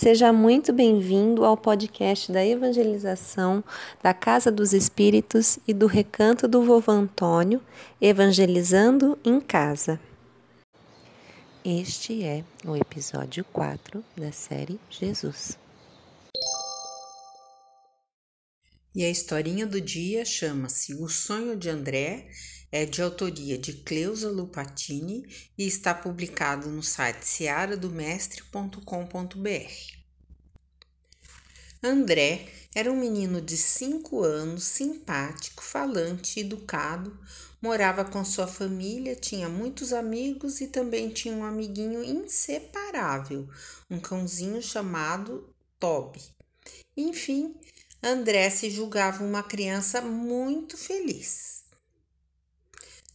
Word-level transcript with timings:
Seja 0.00 0.32
muito 0.32 0.72
bem-vindo 0.72 1.44
ao 1.44 1.58
podcast 1.58 2.32
da 2.32 2.42
evangelização 2.42 3.62
da 4.02 4.14
Casa 4.14 4.50
dos 4.50 4.72
Espíritos 4.72 5.58
e 5.68 5.74
do 5.74 5.86
Recanto 5.86 6.48
do 6.48 6.64
Vovô 6.64 6.90
Antônio, 6.90 7.60
Evangelizando 8.00 9.18
em 9.22 9.38
Casa. 9.38 10.00
Este 11.62 12.24
é 12.24 12.42
o 12.64 12.74
episódio 12.74 13.44
4 13.52 14.02
da 14.16 14.32
série 14.32 14.80
Jesus. 14.88 15.58
E 18.94 19.04
a 19.04 19.10
historinha 19.10 19.66
do 19.66 19.82
dia 19.82 20.24
chama-se 20.24 20.94
O 20.94 21.10
Sonho 21.10 21.54
de 21.54 21.68
André 21.68 22.30
é 22.72 22.86
de 22.86 23.02
autoria 23.02 23.58
de 23.58 23.72
Cleusa 23.72 24.30
Lupatini 24.30 25.24
e 25.58 25.66
está 25.66 25.92
publicado 25.92 26.68
no 26.68 26.82
site 26.82 27.24
searadomestre.com.br. 27.24 29.99
André 31.82 32.46
era 32.74 32.92
um 32.92 32.96
menino 32.96 33.40
de 33.40 33.56
cinco 33.56 34.22
anos, 34.22 34.64
simpático, 34.64 35.62
falante, 35.62 36.40
educado, 36.40 37.18
morava 37.60 38.04
com 38.04 38.22
sua 38.22 38.46
família, 38.46 39.16
tinha 39.16 39.48
muitos 39.48 39.90
amigos 39.90 40.60
e 40.60 40.68
também 40.68 41.08
tinha 41.08 41.34
um 41.34 41.42
amiguinho 41.42 42.04
inseparável, 42.04 43.48
um 43.88 43.98
cãozinho 43.98 44.60
chamado 44.60 45.48
Toby. 45.78 46.20
Enfim, 46.94 47.58
André 48.02 48.50
se 48.50 48.68
julgava 48.68 49.24
uma 49.24 49.42
criança 49.42 50.02
muito 50.02 50.76
feliz. 50.76 51.64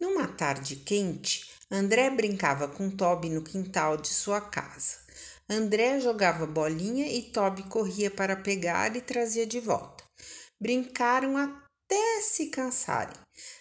Numa 0.00 0.26
tarde 0.26 0.76
quente, 0.76 1.50
André 1.70 2.08
brincava 2.08 2.66
com 2.66 2.90
Toby 2.90 3.28
no 3.28 3.42
quintal 3.42 3.98
de 3.98 4.08
sua 4.08 4.40
casa. 4.40 5.04
André 5.48 6.00
jogava 6.00 6.46
bolinha 6.46 7.06
e 7.06 7.22
Toby 7.22 7.64
corria 7.64 8.10
para 8.10 8.34
pegar 8.34 8.96
e 8.96 9.00
trazia 9.02 9.46
de 9.46 9.60
volta. 9.60 10.02
Brincaram 10.58 11.36
até 11.36 12.20
se 12.22 12.46
cansarem. 12.46 13.16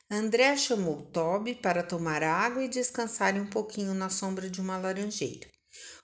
André 0.09 0.55
chamou 0.55 1.01
Toby 1.01 1.55
para 1.55 1.83
tomar 1.83 2.23
água 2.23 2.63
e 2.63 2.69
descansarem 2.69 3.41
um 3.41 3.49
pouquinho 3.49 3.93
na 3.93 4.09
sombra 4.09 4.49
de 4.49 4.61
uma 4.61 4.77
laranjeira. 4.77 5.47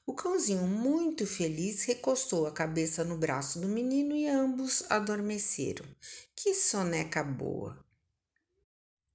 O 0.05 0.13
cãozinho, 0.13 0.67
muito 0.67 1.25
feliz, 1.27 1.83
recostou 1.83 2.47
a 2.47 2.51
cabeça 2.51 3.03
no 3.03 3.15
braço 3.15 3.59
do 3.59 3.67
menino 3.67 4.15
e 4.15 4.27
ambos 4.27 4.83
adormeceram. 4.89 5.85
Que 6.35 6.53
soneca 6.53 7.23
boa! 7.23 7.79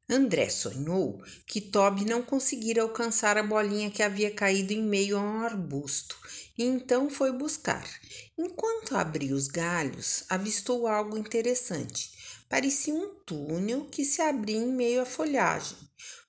André 0.09 0.51
sonhou 0.51 1.23
que 1.47 1.63
Toby 1.63 2.05
não 2.05 2.23
conseguira 2.23 2.83
alcançar 2.83 3.39
a 3.39 3.43
bolinha 3.43 3.91
que 3.91 4.03
havia 4.03 4.31
caído 4.31 4.73
em 4.75 4.83
meio 4.83 5.17
a 5.17 5.21
um 5.21 5.41
arbusto 5.41 6.19
e 6.59 6.65
então 6.65 7.09
foi 7.09 7.33
buscar. 7.33 7.89
Enquanto 8.37 8.97
abria 8.97 9.35
os 9.35 9.49
galhos, 9.49 10.25
avistou 10.29 10.87
algo 10.87 11.17
interessante. 11.17 12.13
Parecia 12.49 12.95
um 12.95 13.15
túnel 13.25 13.87
que 13.87 14.05
se 14.05 14.21
abria 14.21 14.59
em 14.59 14.71
meio 14.71 15.01
à 15.01 15.07
folhagem. 15.07 15.77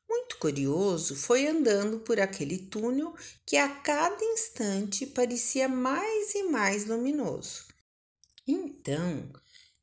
Muito 0.08 0.38
curioso, 0.38 1.16
foi 1.16 1.46
andando 1.46 2.00
por 2.00 2.20
aquele 2.20 2.58
túnel 2.58 3.14
que 3.46 3.58
a 3.58 3.68
cada 3.68 4.24
instante 4.24 5.06
parecia 5.06 5.68
mais 5.68 6.34
e 6.34 6.44
mais 6.44 6.86
luminoso. 6.86 7.66
Então, 8.48 9.30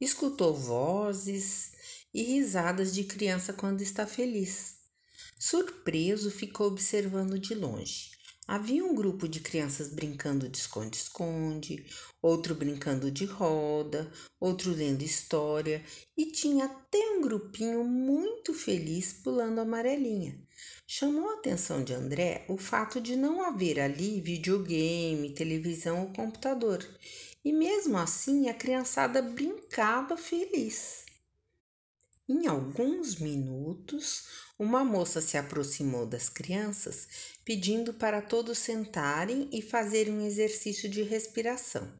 escutou 0.00 0.54
vozes, 0.54 1.72
e 2.12 2.22
risadas 2.22 2.94
de 2.94 3.04
criança 3.04 3.52
quando 3.52 3.80
está 3.80 4.06
feliz. 4.06 4.76
Surpreso, 5.38 6.30
ficou 6.30 6.68
observando 6.68 7.38
de 7.38 7.54
longe. 7.54 8.12
Havia 8.46 8.84
um 8.84 8.94
grupo 8.94 9.28
de 9.28 9.38
crianças 9.38 9.88
brincando 9.88 10.48
de 10.48 10.58
esconde-esconde, 10.58 11.86
outro 12.20 12.54
brincando 12.56 13.10
de 13.10 13.24
roda, 13.24 14.12
outro 14.40 14.72
lendo 14.72 15.02
história 15.02 15.82
e 16.16 16.26
tinha 16.26 16.64
até 16.64 16.98
um 16.98 17.22
grupinho 17.22 17.84
muito 17.84 18.52
feliz 18.52 19.12
pulando 19.12 19.60
amarelinha. 19.60 20.36
Chamou 20.86 21.30
a 21.30 21.34
atenção 21.34 21.84
de 21.84 21.94
André 21.94 22.44
o 22.48 22.56
fato 22.56 23.00
de 23.00 23.16
não 23.16 23.42
haver 23.42 23.78
ali 23.78 24.20
videogame, 24.20 25.34
televisão 25.34 26.00
ou 26.00 26.12
computador. 26.12 26.84
E 27.44 27.52
mesmo 27.52 27.96
assim 27.96 28.48
a 28.48 28.54
criançada 28.54 29.22
brincava 29.22 30.16
feliz. 30.16 31.04
Em 32.34 32.46
alguns 32.46 33.16
minutos, 33.16 34.24
uma 34.58 34.82
moça 34.82 35.20
se 35.20 35.36
aproximou 35.36 36.06
das 36.06 36.30
crianças, 36.30 37.06
pedindo 37.44 37.92
para 37.92 38.22
todos 38.22 38.56
sentarem 38.56 39.50
e 39.52 39.60
fazerem 39.60 40.14
um 40.14 40.26
exercício 40.26 40.88
de 40.88 41.02
respiração, 41.02 41.92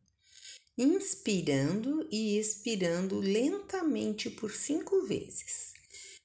inspirando 0.79 2.09
e 2.11 2.39
expirando 2.39 3.19
lentamente 3.21 4.31
por 4.31 4.51
cinco 4.53 5.03
vezes. 5.03 5.75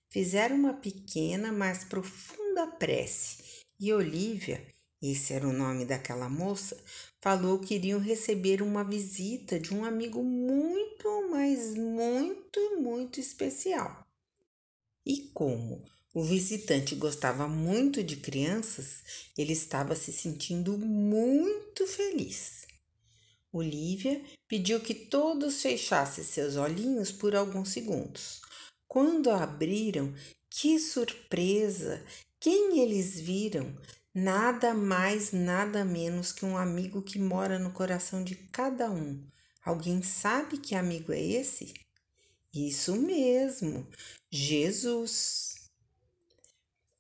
Fizeram 0.10 0.56
uma 0.56 0.76
pequena, 0.76 1.52
mas 1.52 1.84
profunda 1.84 2.66
prece 2.66 3.66
e 3.78 3.92
Olivia, 3.92 4.66
esse 5.04 5.34
era 5.34 5.46
o 5.46 5.52
nome 5.52 5.84
daquela 5.84 6.30
moça, 6.30 6.82
falou 7.28 7.60
que 7.60 7.76
iriam 7.76 8.00
receber 8.00 8.62
uma 8.62 8.86
visita 8.86 9.60
de 9.60 9.74
um 9.74 9.84
amigo 9.84 10.24
muito, 10.24 11.30
mas 11.30 11.76
muito, 11.76 12.80
muito 12.80 13.20
especial. 13.20 14.08
E 15.06 15.24
como 15.34 15.84
o 16.14 16.24
visitante 16.24 16.96
gostava 16.96 17.46
muito 17.46 18.02
de 18.02 18.16
crianças, 18.16 19.04
ele 19.38 19.52
estava 19.52 19.94
se 19.94 20.14
sentindo 20.14 20.78
muito 20.78 21.86
feliz. 21.86 22.66
Olivia 23.52 24.22
pediu 24.48 24.80
que 24.80 24.94
todos 24.94 25.62
fechassem 25.62 26.24
seus 26.24 26.56
olhinhos 26.56 27.12
por 27.12 27.36
alguns 27.36 27.74
segundos. 27.74 28.40
Quando 28.88 29.32
abriram, 29.32 30.16
que 30.50 30.80
surpresa! 30.80 32.02
Quem 32.40 32.80
eles 32.80 33.20
viram? 33.20 33.76
Nada 34.20 34.74
mais, 34.74 35.32
nada 35.32 35.86
menos 35.86 36.32
que 36.32 36.44
um 36.44 36.58
amigo 36.58 37.04
que 37.04 37.20
mora 37.20 37.60
no 37.60 37.70
coração 37.72 38.24
de 38.24 38.34
cada 38.34 38.90
um. 38.90 39.24
Alguém 39.64 40.02
sabe 40.02 40.58
que 40.58 40.74
amigo 40.74 41.14
é 41.14 41.22
esse? 41.22 41.72
Isso 42.52 42.96
mesmo, 42.96 43.86
Jesus. 44.32 45.70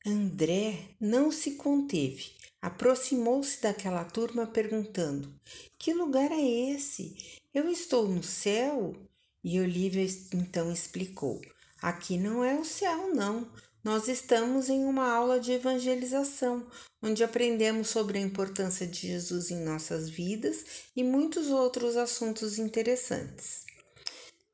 André 0.06 0.90
não 1.02 1.32
se 1.32 1.56
conteve, 1.56 2.34
aproximou-se 2.62 3.64
daquela 3.64 4.06
turma 4.06 4.46
perguntando: 4.46 5.34
Que 5.80 5.96
lugar 5.96 6.32
é 6.32 6.70
esse? 6.70 7.42
Eu 7.52 7.68
estou 7.68 8.08
no 8.08 8.22
céu? 8.22 8.96
E 9.44 9.60
Olivia 9.60 10.06
então 10.36 10.72
explicou: 10.72 11.42
Aqui 11.82 12.16
não 12.16 12.44
é 12.44 12.54
o 12.54 12.64
céu, 12.64 13.12
não. 13.16 13.52
Nós 13.88 14.10
estamos 14.10 14.68
em 14.68 14.84
uma 14.84 15.10
aula 15.10 15.40
de 15.40 15.54
evangelização, 15.54 16.68
onde 17.02 17.24
aprendemos 17.24 17.88
sobre 17.88 18.18
a 18.18 18.22
importância 18.22 18.86
de 18.86 19.08
Jesus 19.08 19.50
em 19.50 19.64
nossas 19.64 20.10
vidas 20.10 20.90
e 20.94 21.02
muitos 21.02 21.48
outros 21.48 21.96
assuntos 21.96 22.60
interessantes. 22.60 23.64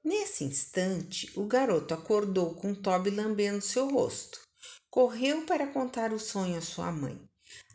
Nesse 0.03 0.43
instante, 0.43 1.31
o 1.35 1.47
garoto 1.47 1.95
acordou 1.95 2.53
com 2.53 2.75
Toby 2.75 3.09
lambendo 3.09 3.59
seu 3.59 3.89
rosto. 3.89 4.39
Correu 4.87 5.47
para 5.47 5.65
contar 5.65 6.13
o 6.13 6.19
sonho 6.19 6.59
à 6.59 6.61
sua 6.61 6.91
mãe. 6.91 7.19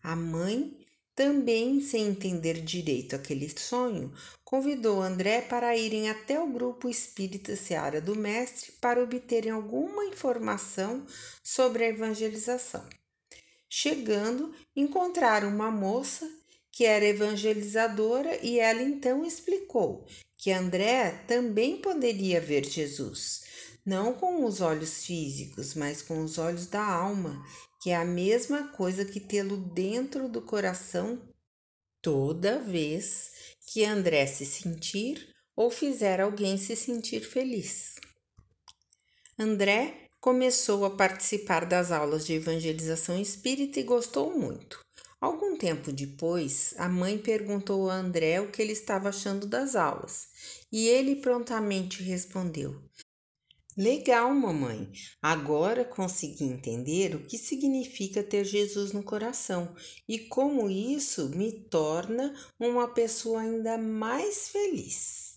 A 0.00 0.14
mãe, 0.14 0.78
também 1.18 1.80
sem 1.80 2.06
entender 2.06 2.60
direito 2.60 3.16
aquele 3.16 3.48
sonho, 3.48 4.14
convidou 4.44 5.02
André 5.02 5.40
para 5.40 5.76
irem 5.76 6.08
até 6.08 6.40
o 6.40 6.46
grupo 6.46 6.88
espírita 6.88 7.56
Seara 7.56 8.00
do 8.00 8.14
Mestre 8.14 8.70
para 8.80 9.02
obterem 9.02 9.50
alguma 9.50 10.04
informação 10.04 11.04
sobre 11.42 11.82
a 11.82 11.88
evangelização. 11.88 12.88
Chegando, 13.68 14.54
encontraram 14.76 15.48
uma 15.48 15.72
moça 15.72 16.24
que 16.70 16.84
era 16.84 17.04
evangelizadora 17.04 18.38
e 18.40 18.60
ela 18.60 18.80
então 18.80 19.24
explicou 19.24 20.06
que 20.36 20.52
André 20.52 21.24
também 21.26 21.78
poderia 21.78 22.40
ver 22.40 22.64
Jesus, 22.64 23.42
não 23.84 24.12
com 24.12 24.44
os 24.44 24.60
olhos 24.60 25.04
físicos, 25.04 25.74
mas 25.74 26.00
com 26.00 26.22
os 26.22 26.38
olhos 26.38 26.68
da 26.68 26.84
alma, 26.84 27.44
que 27.80 27.90
é 27.90 27.96
a 27.96 28.04
mesma 28.04 28.68
coisa 28.68 29.04
que 29.04 29.20
tê-lo 29.20 29.56
dentro 29.56 30.28
do 30.28 30.42
coração 30.42 31.20
toda 32.02 32.58
vez 32.58 33.30
que 33.66 33.84
André 33.84 34.26
se 34.26 34.46
sentir 34.46 35.34
ou 35.54 35.70
fizer 35.70 36.20
alguém 36.20 36.56
se 36.56 36.74
sentir 36.76 37.20
feliz. 37.20 37.96
André 39.38 40.08
começou 40.20 40.84
a 40.84 40.90
participar 40.90 41.64
das 41.64 41.92
aulas 41.92 42.26
de 42.26 42.34
evangelização 42.34 43.20
espírita 43.20 43.78
e 43.78 43.84
gostou 43.84 44.36
muito. 44.36 44.80
Algum 45.20 45.56
tempo 45.56 45.92
depois, 45.92 46.74
a 46.78 46.88
mãe 46.88 47.18
perguntou 47.18 47.90
a 47.90 47.94
André 47.94 48.40
o 48.40 48.52
que 48.52 48.62
ele 48.62 48.72
estava 48.72 49.08
achando 49.08 49.46
das 49.46 49.74
aulas 49.74 50.28
e 50.70 50.86
ele 50.88 51.16
prontamente 51.16 52.02
respondeu: 52.02 52.80
Legal, 53.78 54.34
mamãe. 54.34 54.90
Agora 55.22 55.84
consegui 55.84 56.42
entender 56.42 57.14
o 57.14 57.22
que 57.22 57.38
significa 57.38 58.24
ter 58.24 58.44
Jesus 58.44 58.92
no 58.92 59.04
coração 59.04 59.72
e 60.08 60.18
como 60.18 60.68
isso 60.68 61.28
me 61.28 61.52
torna 61.52 62.34
uma 62.58 62.88
pessoa 62.88 63.40
ainda 63.42 63.78
mais 63.78 64.48
feliz. 64.48 65.27